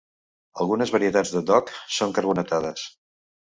Algunes 0.65 0.93
varietats 0.95 1.35
de 1.37 1.45
"doogh" 1.51 1.77
són 1.99 2.19
carbonatades. 2.19 2.91